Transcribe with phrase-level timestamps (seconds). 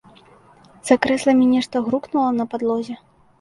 [0.89, 2.99] За крэсламі нешта грукнула на падлозе.